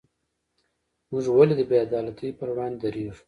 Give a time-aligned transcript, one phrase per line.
[1.09, 3.13] موږ ولې د بې عدالتۍ پر وړاندې دریږو؟